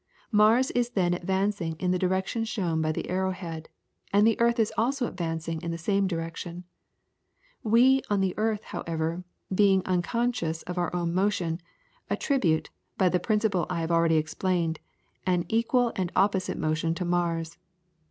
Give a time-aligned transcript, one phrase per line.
[0.31, 3.69] Mars is then advancing in the direction shown by the arrow head,
[4.11, 6.63] and the earth is also advancing in the same direction.
[7.61, 11.61] We, on the earth, however, being unconscious of our own motion,
[12.09, 14.79] attribute, by the principle I have already explained,
[15.27, 17.59] an equal and opposite motion to Mars.